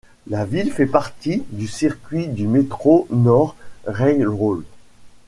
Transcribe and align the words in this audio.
La 0.25 0.45
ville 0.45 0.71
fait 0.71 0.87
partie 0.87 1.43
du 1.51 1.67
circuit 1.67 2.25
du 2.27 2.47
Metro-North 2.47 3.55
Railroad. 3.85 4.63